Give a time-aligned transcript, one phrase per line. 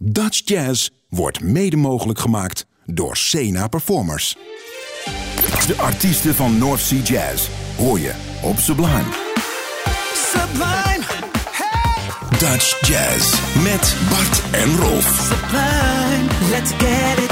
[0.00, 4.36] Dutch Jazz wordt mede mogelijk gemaakt door Sena Performers.
[5.66, 9.04] De artiesten van North Sea Jazz hoor je op Sublime.
[10.14, 11.04] Sublime,
[11.50, 15.30] hey, Dutch Jazz met Bart en Rolf.
[15.30, 17.27] sublime, let's get it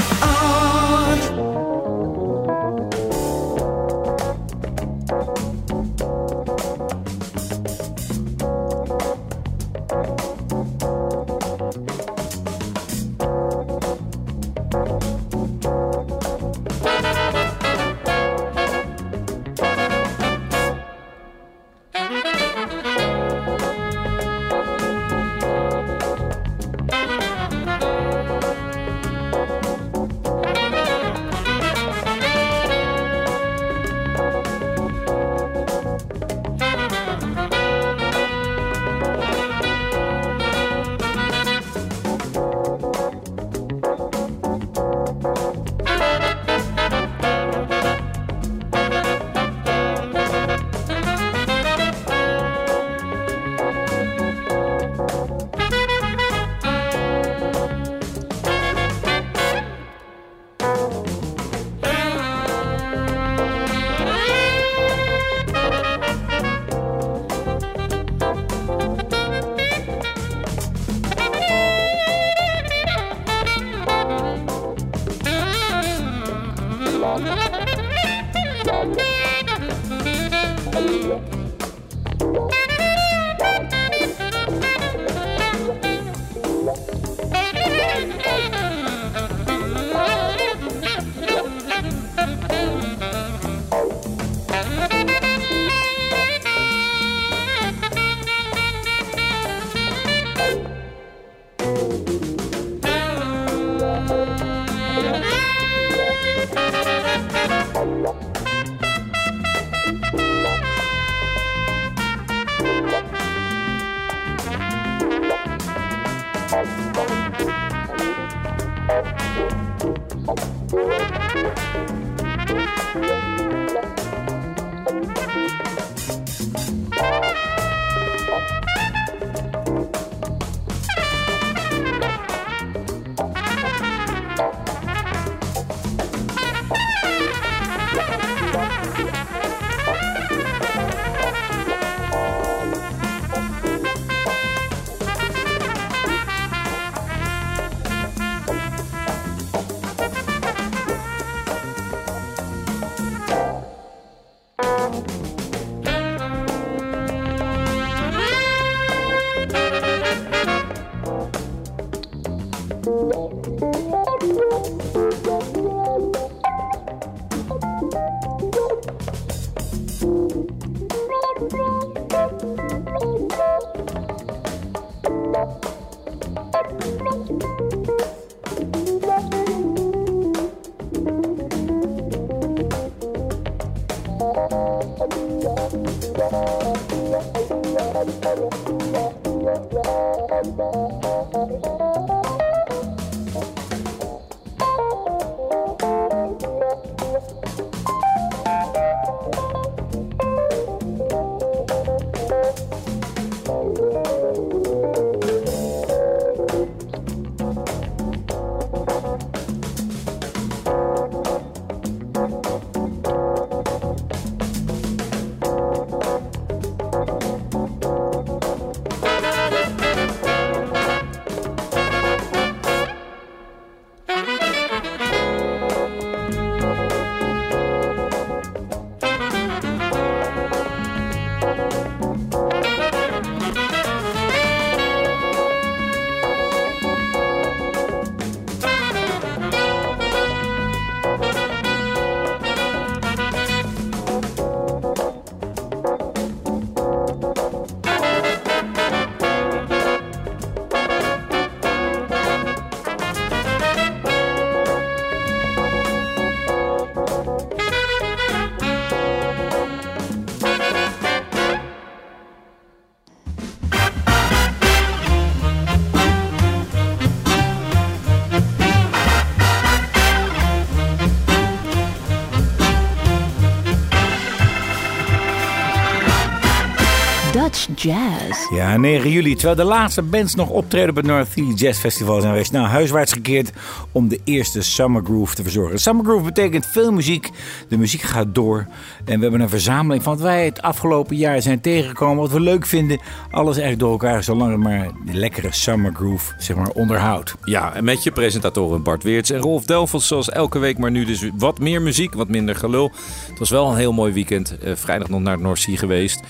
[277.81, 278.49] Jazz.
[278.53, 279.35] Ja, 9 juli.
[279.35, 282.51] Terwijl de laatste bands nog optreden op het North Sea Jazz Festival zijn geweest.
[282.51, 283.51] Nou, huiswaarts gekeerd
[283.91, 285.79] om de eerste Summer Groove te verzorgen.
[285.79, 287.29] Summer Groove betekent veel muziek.
[287.69, 288.67] De muziek gaat door.
[289.05, 292.17] En we hebben een verzameling van wat wij het afgelopen jaar zijn tegengekomen.
[292.17, 292.99] Wat we leuk vinden.
[293.31, 297.35] Alles eigenlijk door elkaar, zolang het maar de lekkere Summer Groove zeg maar, onderhoudt.
[297.43, 300.77] Ja, en met je presentatoren Bart Weerts en Rolf Delfels zoals elke week.
[300.77, 302.91] Maar nu dus wat meer muziek, wat minder gelul.
[303.29, 304.57] Het was wel een heel mooi weekend.
[304.63, 306.21] Uh, vrijdag nog naar het North Sea geweest.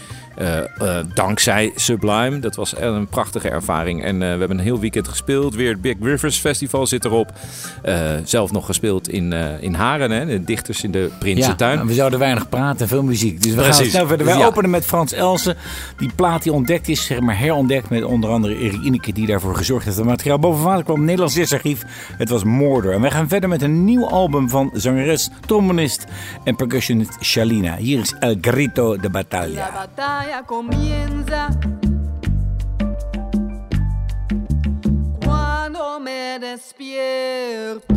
[0.41, 2.39] Uh, uh, dankzij Sublime.
[2.39, 4.03] Dat was een prachtige ervaring.
[4.03, 5.55] En uh, we hebben een heel weekend gespeeld.
[5.55, 7.31] Weer het Big Rivers Festival zit erop.
[8.23, 11.77] zelf nog gespeeld in, in Haren, hè, de dichters in de Prinsentuin.
[11.77, 13.41] Ja, we zouden weinig praten, veel muziek.
[13.41, 13.77] Dus we Precies.
[13.77, 14.25] gaan snel verder.
[14.25, 14.45] Wij ja.
[14.45, 15.55] openen met Frans Elsen.
[15.97, 19.55] Die plaat die ontdekt is, zeg maar herontdekt met onder andere Erik Ineke die daarvoor
[19.55, 19.97] gezorgd heeft.
[19.97, 21.83] Het materiaal boven water kwam Nederlands Jazzarchief.
[22.17, 22.93] Het was Moorder.
[22.93, 26.05] En wij gaan verder met een nieuw album van zangeres, trombonist
[26.43, 27.75] en percussionist Shalina.
[27.75, 29.09] Hier is El Grito de
[30.45, 31.49] Comienza
[35.23, 37.93] cuando me despierto.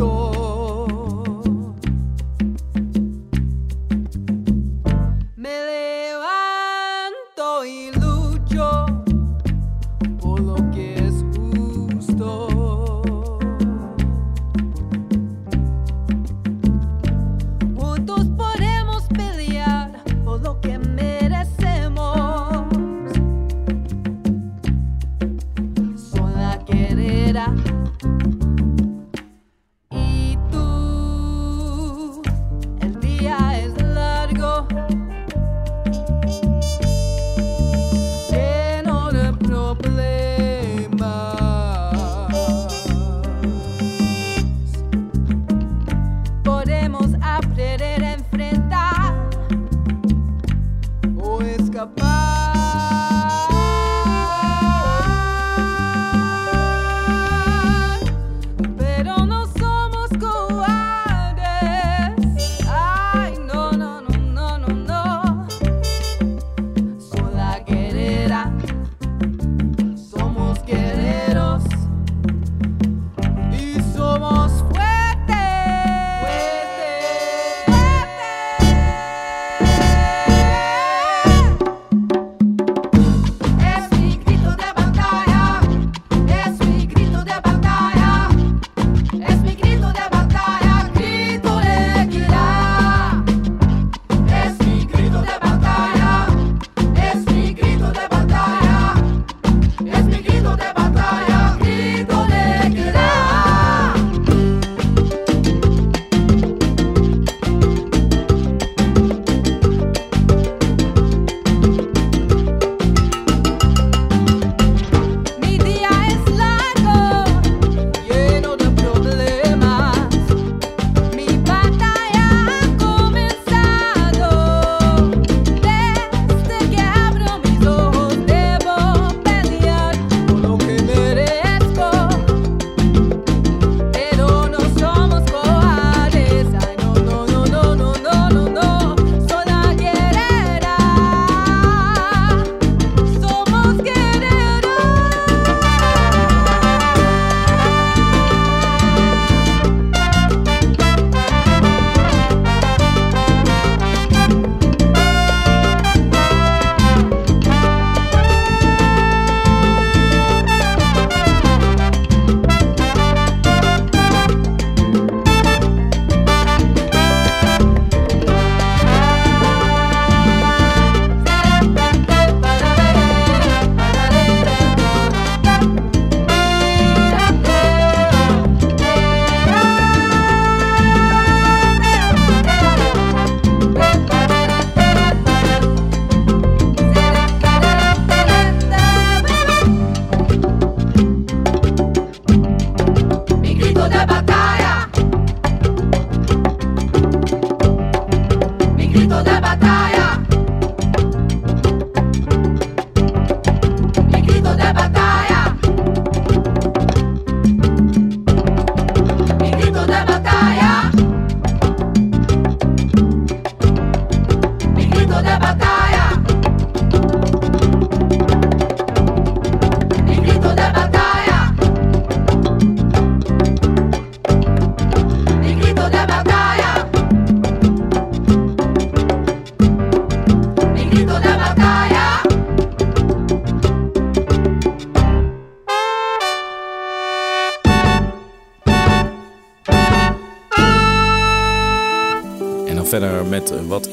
[5.35, 6.40] Me levanto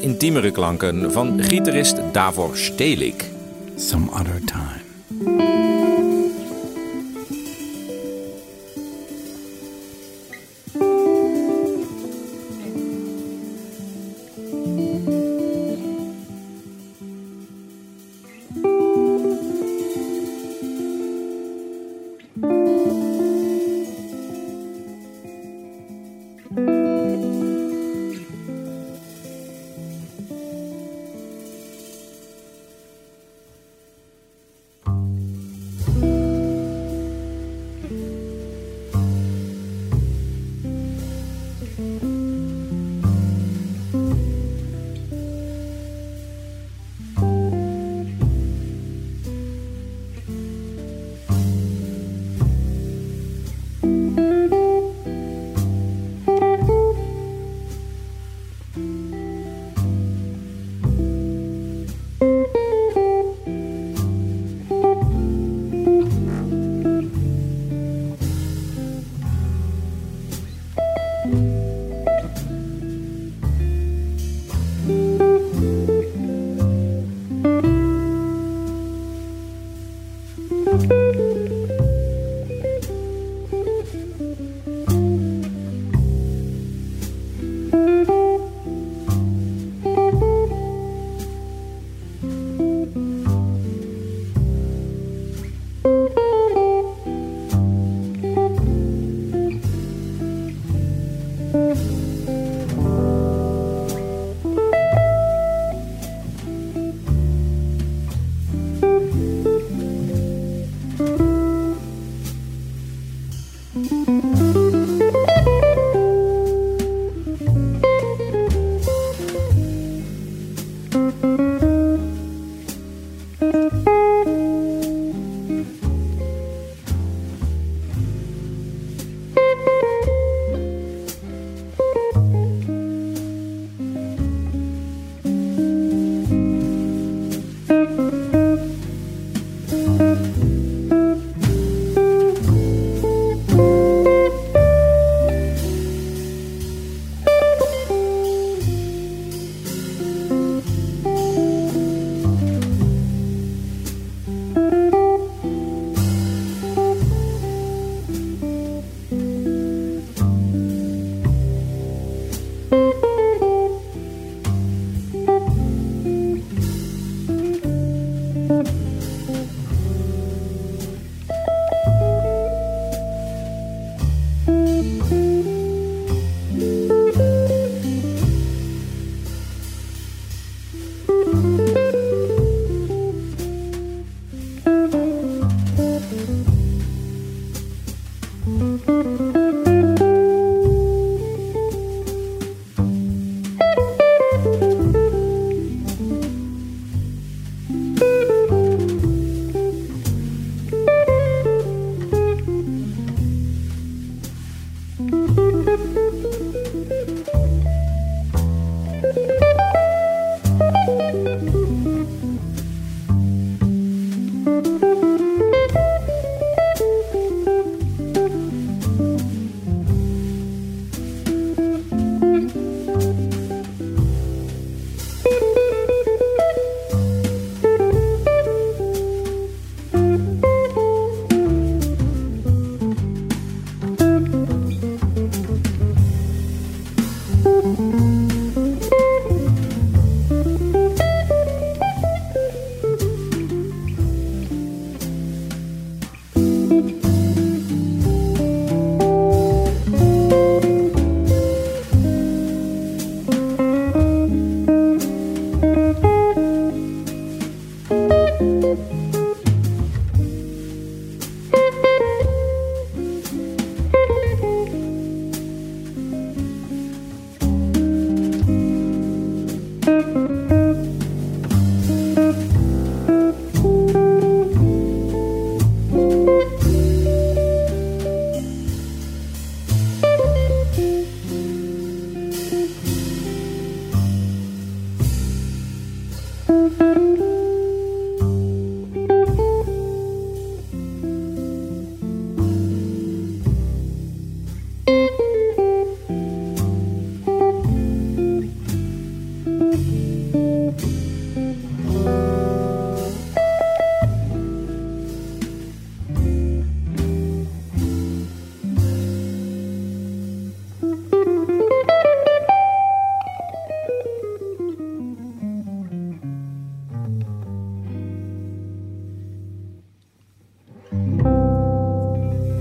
[0.09, 3.25] intiemere klanken van gitarist Davor Stelik.
[3.77, 4.88] Some other time.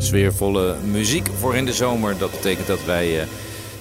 [0.09, 2.19] Sfeervolle muziek voor in de zomer.
[2.19, 3.27] Dat betekent dat wij eh,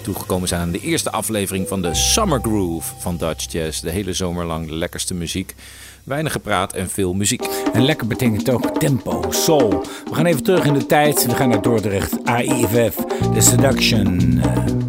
[0.01, 3.79] toegekomen zijn aan de eerste aflevering van de Summer Groove van Dutch Jazz.
[3.79, 5.55] De hele zomer lang de lekkerste muziek.
[6.03, 7.48] Weinig gepraat en veel muziek.
[7.74, 9.69] En lekker betekent ook tempo, soul.
[10.10, 11.25] We gaan even terug in de tijd.
[11.25, 12.96] We gaan naar Dordrecht, AIFF,
[13.34, 14.87] The Seduction.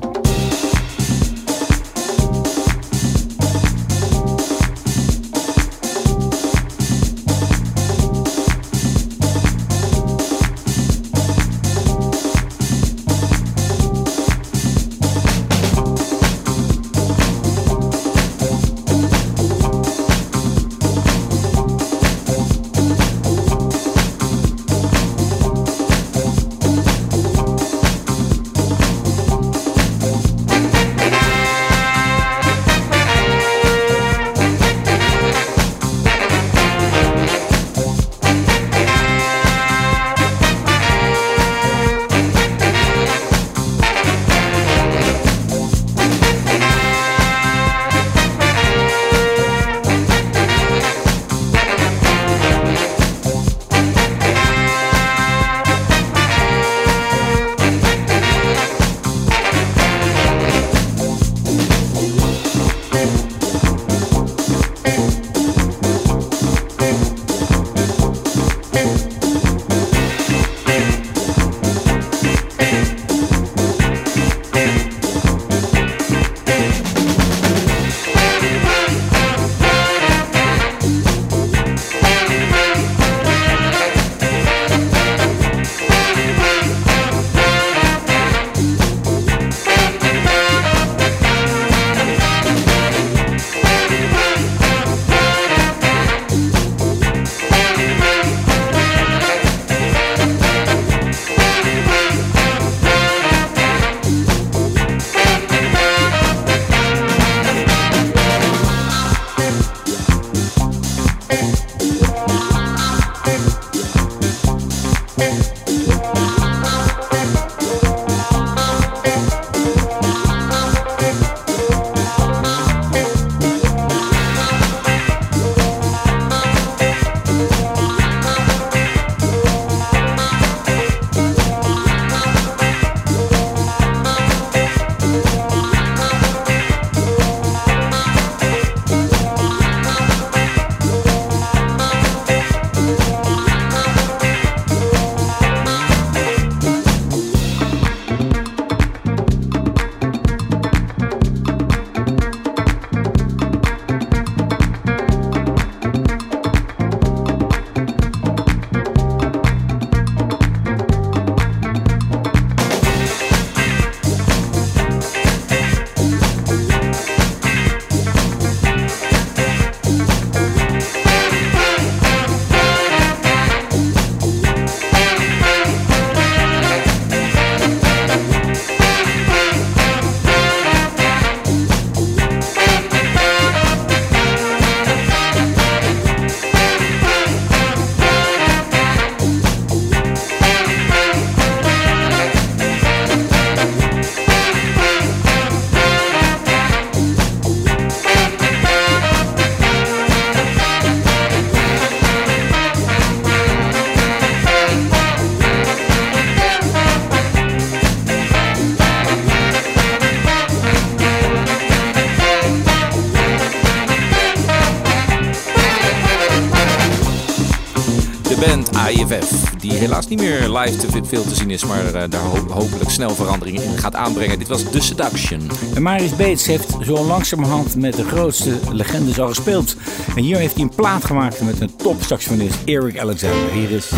[220.37, 223.95] Live te veel te zien is, maar eh, daar ho- hopelijk snel veranderingen in gaat
[223.95, 224.39] aanbrengen.
[224.39, 225.51] Dit was The Seduction.
[225.75, 229.77] En Marius Beets heeft zo langzamerhand met de grootste legendes al gespeeld.
[230.17, 233.51] En hier heeft hij een plaat gemaakt met een top saxofonist Eric Alexander.
[233.53, 233.91] Hier is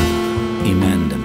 [0.65, 1.20] Emmanuel.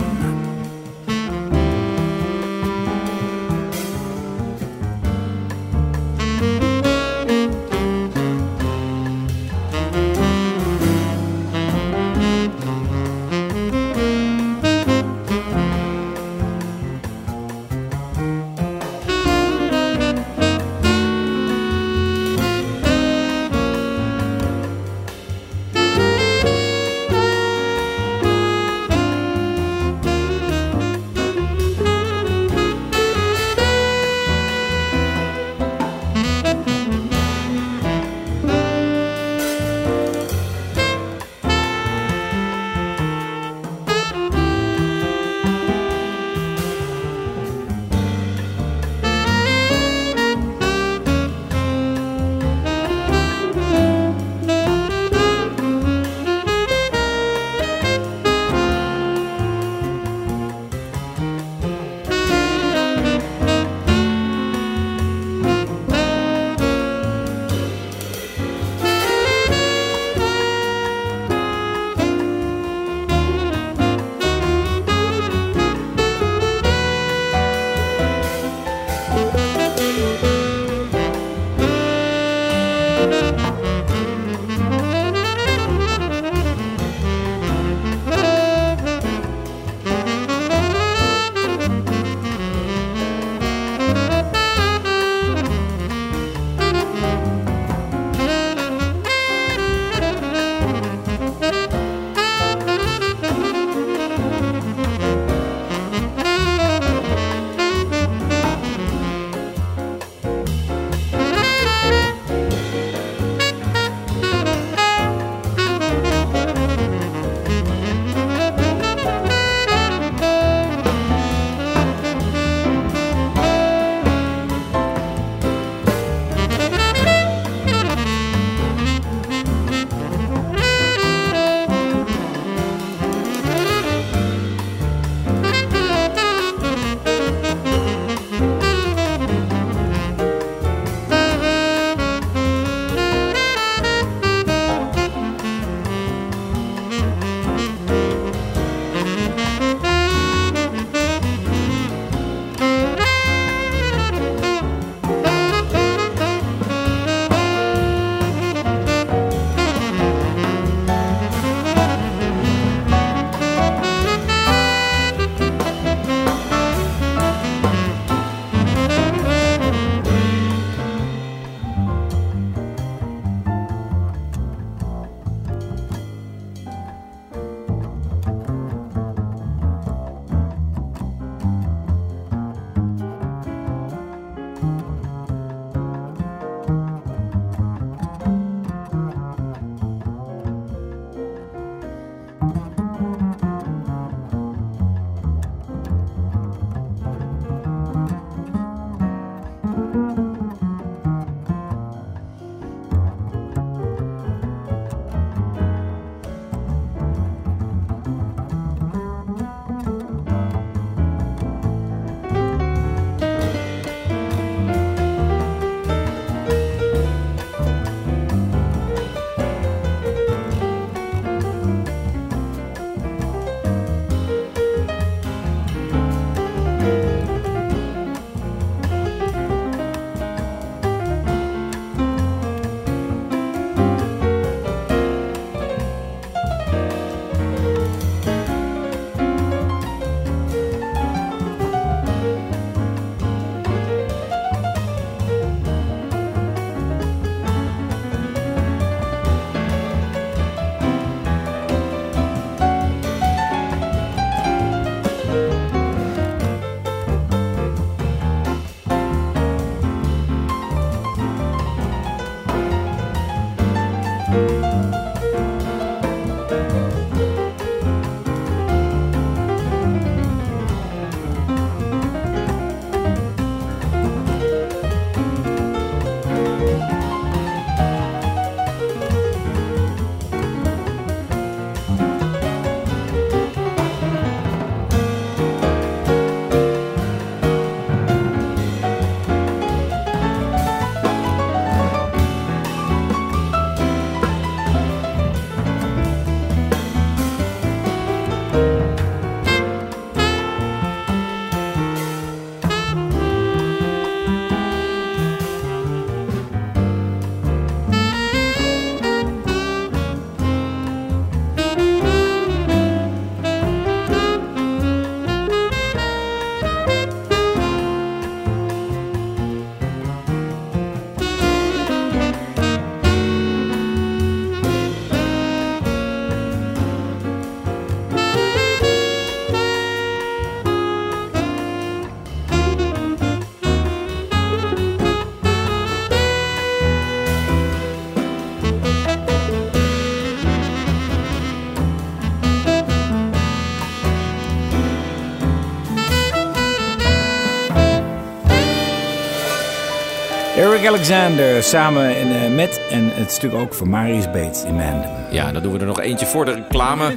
[350.95, 355.11] Alexander samen en, eh, met, en het stuk ook van Marius Bates in Mandem.
[355.31, 357.15] Ja, dan doen we er nog eentje voor de reclame.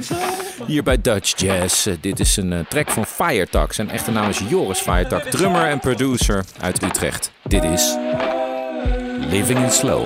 [0.65, 1.87] Hier bij Dutch Jazz.
[1.87, 3.73] Eh, dit is een eh, track van Firetak.
[3.73, 7.31] Zijn echte naam is Joris Firetak, drummer en producer uit Utrecht.
[7.43, 7.95] Dit is
[9.29, 10.05] Living in Slow.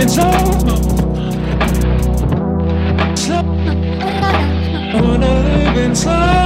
[0.00, 0.30] In slow.
[3.16, 3.42] Slow.
[4.94, 6.40] Wanna live in slow.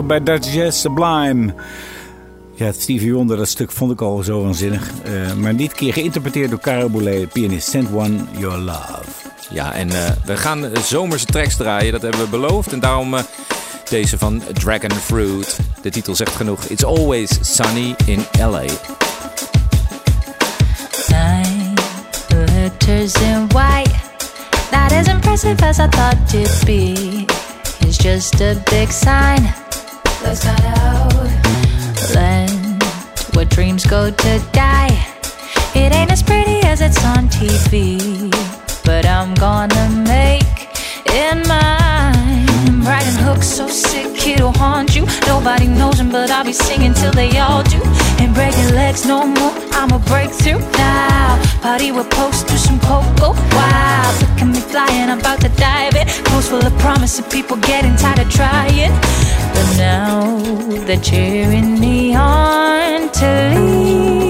[0.03, 1.55] terug bij Dutch Jazz Sublime.
[2.55, 4.91] Ja, Stevie Wonder, dat stuk vond ik al zo waanzinnig.
[5.05, 9.03] Eh, maar dit keer geïnterpreteerd door Caro Boulet, pianist Send One Your Love.
[9.51, 12.73] Ja, en eh, we gaan eh, zomerse tracks draaien, dat hebben we beloofd.
[12.73, 13.15] En daarom
[13.89, 15.59] deze van Dragon Fruit.
[15.83, 16.65] De titel zegt genoeg.
[16.65, 18.65] It's always sunny in LA.
[21.09, 21.75] Nine
[22.29, 23.95] letters in white.
[24.71, 27.25] Not as impressive as I thought it'd be.
[27.79, 29.66] It's just a big sign.
[30.23, 31.13] Let's got out.
[32.15, 32.83] Land
[33.35, 35.07] where dreams go to die.
[35.75, 38.31] It ain't as pretty as it's on TV.
[38.85, 40.69] But I'm gonna make
[41.07, 42.85] it mine.
[42.85, 45.07] Writing hooks so sick it'll haunt you.
[45.27, 47.81] Nobody knows them, but I'll be singing till they all do.
[48.21, 49.53] Ain't breaking legs no more.
[49.73, 51.41] I'm a breakthrough now.
[51.61, 53.33] Party with post to some cocoa.
[53.57, 56.07] Wow, look at me flying, I'm about to dive in.
[56.25, 58.93] Post full of promise and people getting tired of trying.
[59.55, 60.39] But now
[60.87, 64.26] they're cheering me on to leave.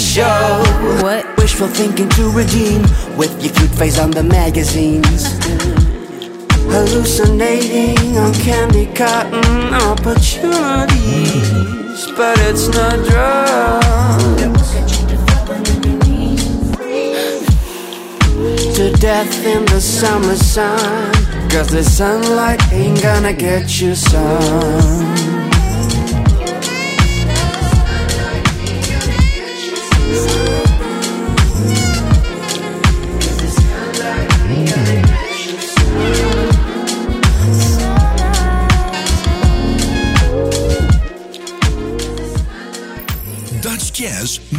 [0.00, 0.64] Special?
[1.02, 1.26] What?
[1.36, 2.82] Wishful thinking to redeem
[3.16, 5.24] with your cute face on the magazines.
[6.72, 14.70] Hallucinating on candy cotton opportunities, but it's not drugs.
[18.76, 21.12] To death in the summer sun,
[21.50, 25.39] cause the sunlight ain't gonna get you some.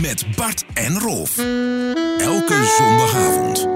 [0.01, 1.37] Met Bart en Rolf.
[2.17, 3.70] Elke zondagavond.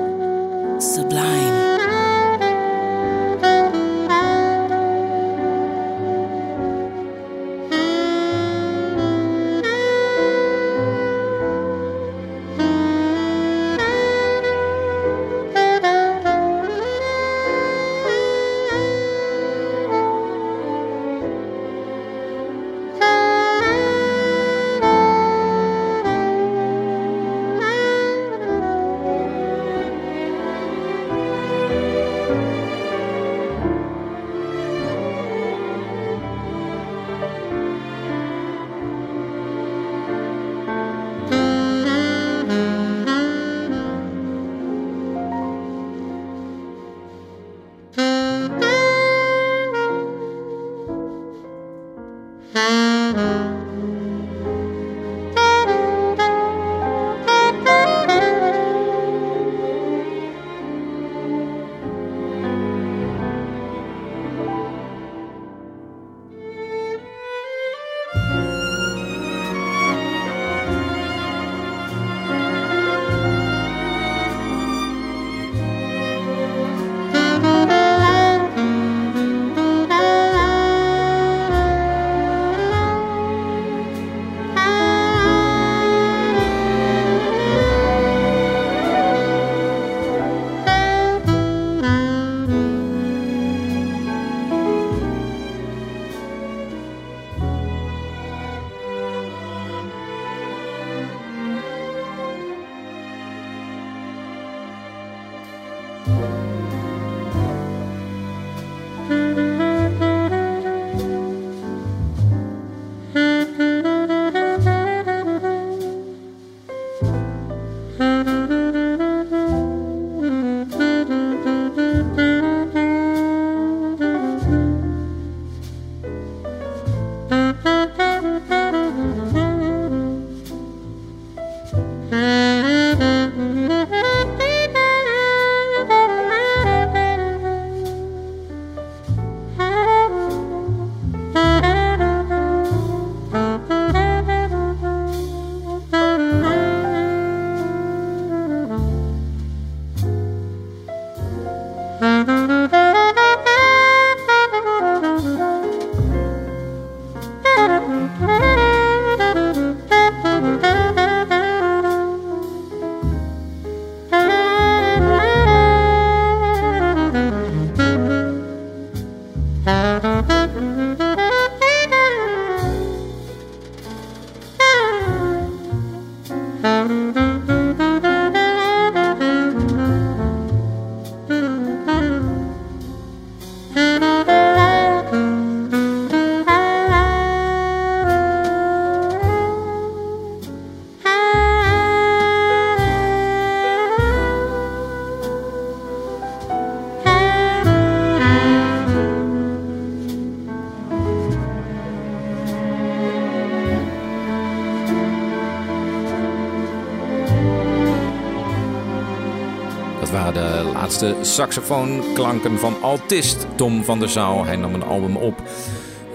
[211.02, 214.46] laatste saxofoonklanken van altist Tom van der Zaal.
[214.46, 215.42] Hij nam een album op.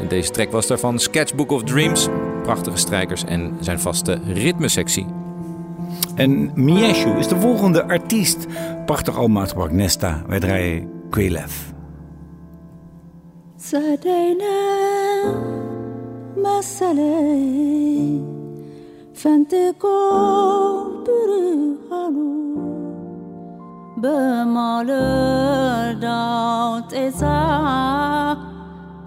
[0.01, 2.09] En deze track was daarvan Sketchbook of Dreams.
[2.43, 5.07] Prachtige strijkers en zijn vaste ritmesectie.
[6.15, 8.47] En Mieshu is de volgende artiest.
[8.87, 10.23] Prachtig album uitgebracht, Nesta.
[10.27, 11.53] Wij draaien Kwelev.
[24.53, 25.91] በማለዳው
[26.91, 27.21] ጤዛ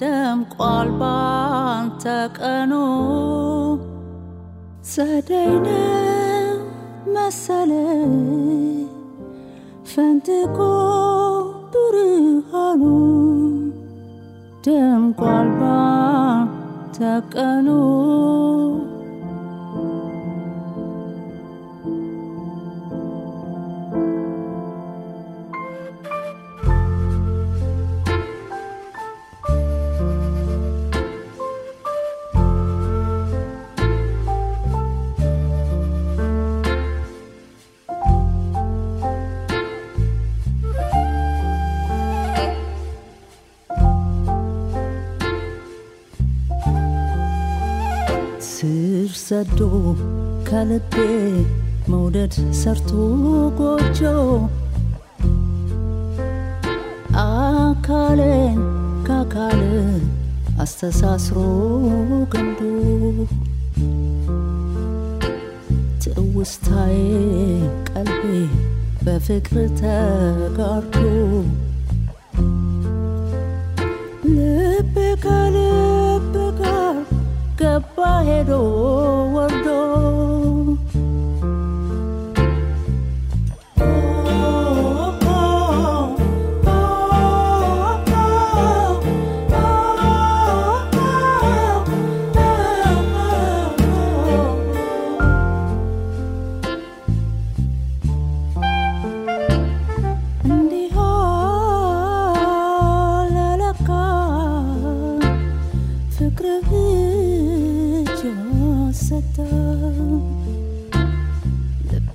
[0.02, 2.04] ደምቋል ባንተ
[2.38, 2.72] ቀኑ።
[4.92, 5.68] ጸደይነ
[7.16, 8.16] መሰለኝ
[9.92, 10.58] ፈንጥቆ
[11.74, 12.84] ብርሃኑ።
[14.66, 16.98] ደምቋል ባንተ
[17.34, 17.68] ቀኑ
[49.24, 49.60] ሰዶ
[50.48, 50.94] ከልቤ
[51.90, 52.92] መውደድ ሰርቶ
[53.60, 54.00] ጎጆ።
[57.24, 58.60] አካሌን
[59.08, 59.62] ከአካል
[60.64, 61.38] አስተሳስሮ
[62.34, 62.62] ገንዶ
[66.04, 66.98] ትውስታዬ
[67.90, 68.24] ቀልቤ
[69.06, 70.98] በፍቅር ተጋርዶ
[74.36, 76.96] ልቤ ከልብ ጋር
[77.74, 78.44] a barreira.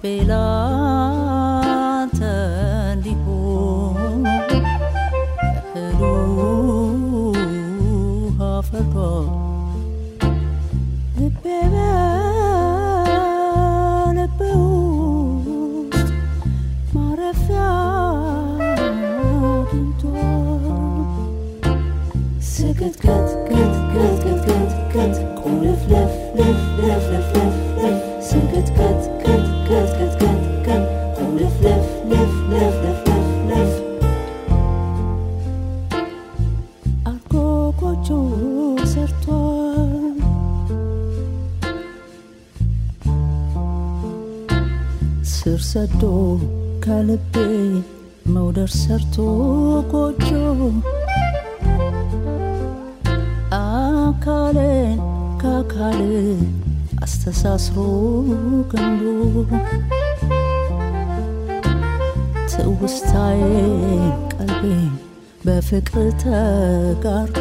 [0.09, 0.58] 为了。
[65.69, 67.37] ፍቅር ተጋርቶ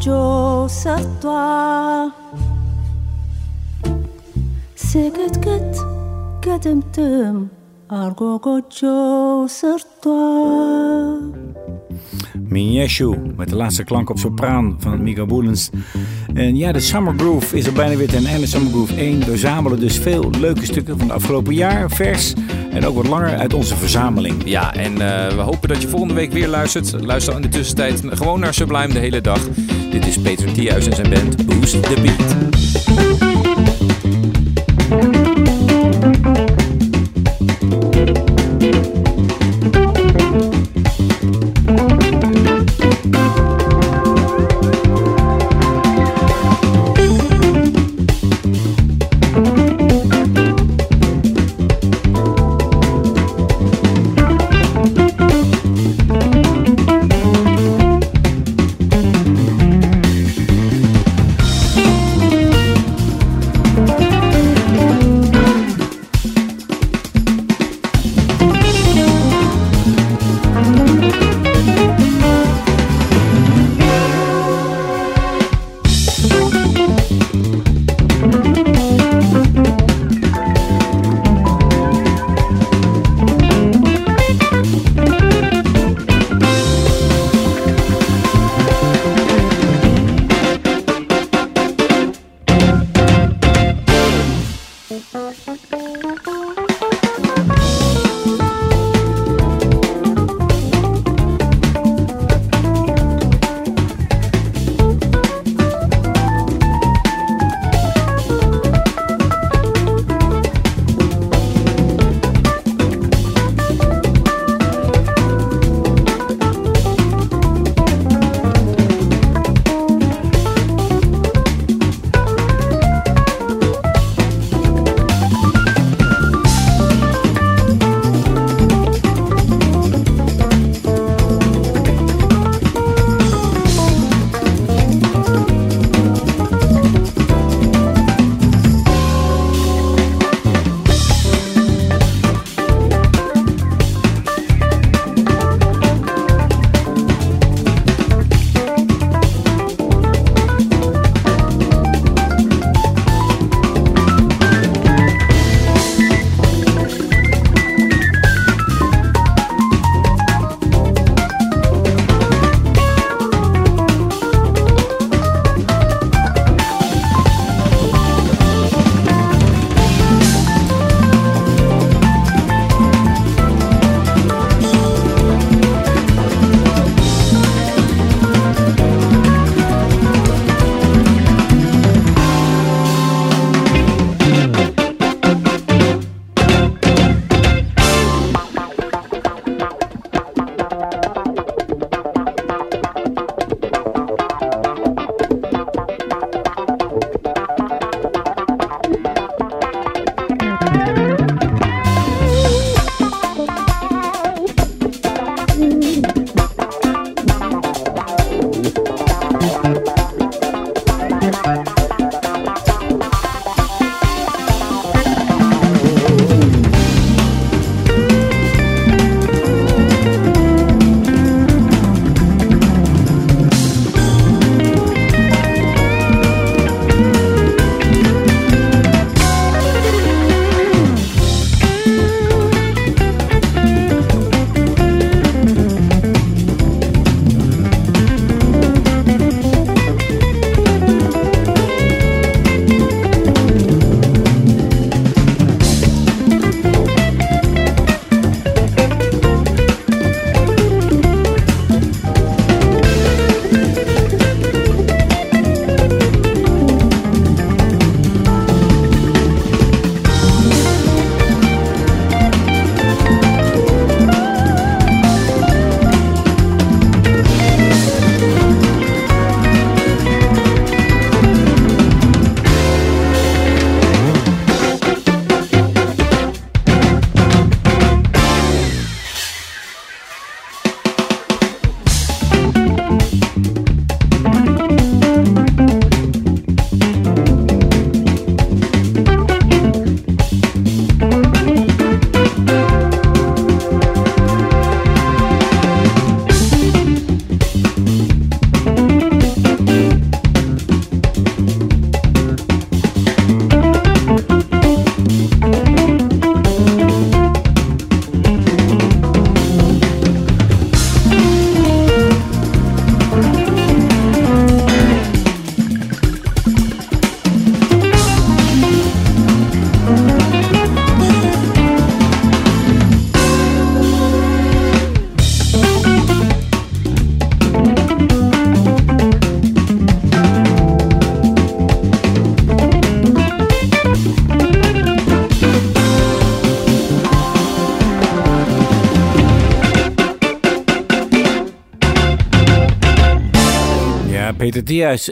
[0.00, 2.12] Joseph toi
[4.74, 5.76] Széketket
[6.40, 7.50] kedemtöm
[7.88, 11.35] Argogot Joseph toi
[12.56, 15.70] Mineshu met de laatste klank op sopraan van Mika Boelens.
[16.34, 18.46] En ja, de Summer Groove is er bijna weer ten einde.
[18.46, 22.32] Summer Groove 1 verzamelen dus veel leuke stukken van het afgelopen jaar, vers
[22.70, 24.42] en ook wat langer uit onze verzameling.
[24.44, 27.04] Ja, en eh, we hopen dat je volgende week weer luistert.
[27.04, 29.48] Luister in de tussentijd gewoon naar Sublime de hele dag.
[29.90, 32.34] Dit is Peter Thiehuis en zijn band Boost the Beat.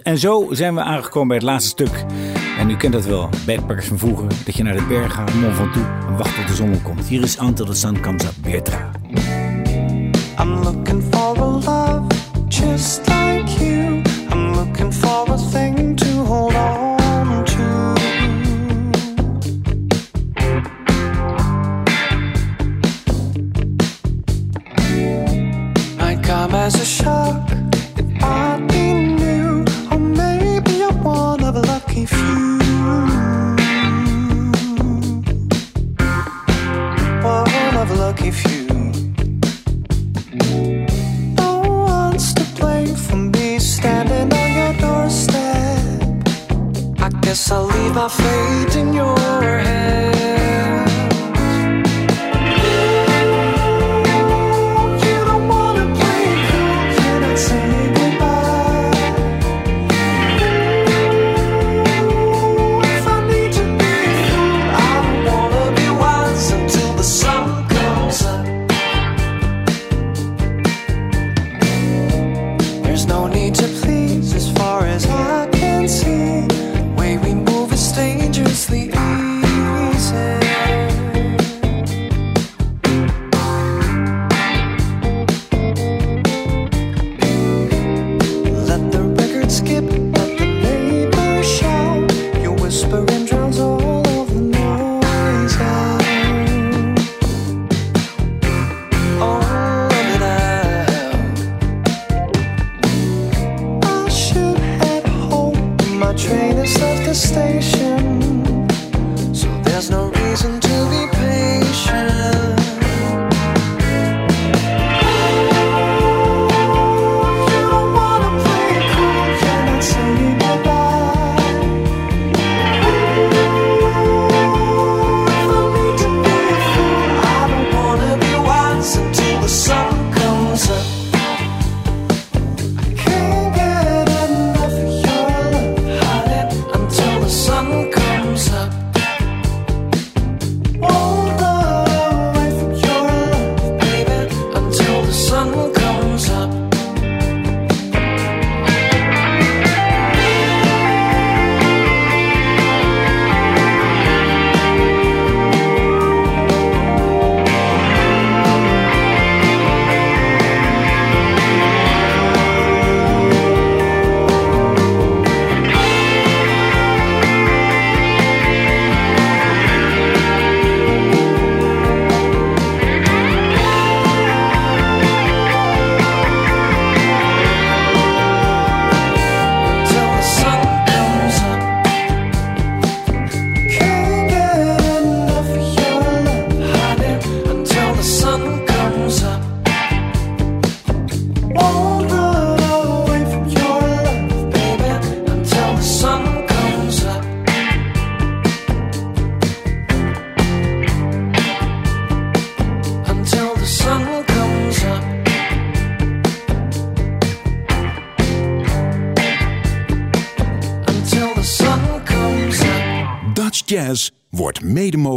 [0.03, 2.05] En zo zijn we aangekomen bij het laatste stuk.
[2.59, 4.29] En u kent dat wel, backpackers van vroeger.
[4.45, 7.07] Dat je naar de berg gaat, Mont Ventoux en wacht tot de zon komt.
[7.07, 8.84] Hier is Antel de comes up, Bertra.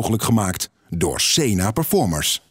[0.08, 2.47] mogelijk gemaakt door Sena Performers.